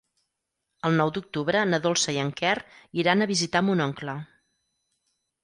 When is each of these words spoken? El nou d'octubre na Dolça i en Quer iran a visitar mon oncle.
El 0.87 0.95
nou 1.01 1.11
d'octubre 1.17 1.61
na 1.73 1.79
Dolça 1.83 2.15
i 2.15 2.17
en 2.23 2.33
Quer 2.41 2.55
iran 3.03 3.21
a 3.21 3.29
visitar 3.35 3.63
mon 3.69 3.87
oncle. 3.87 4.19